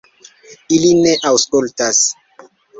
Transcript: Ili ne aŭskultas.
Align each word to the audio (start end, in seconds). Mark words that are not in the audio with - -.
Ili 0.77 0.89
ne 1.03 1.13
aŭskultas. 1.33 2.05